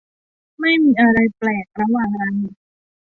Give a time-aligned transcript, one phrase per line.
[0.59, 2.29] ไม่มีอะไรแปลกระหว่างเรา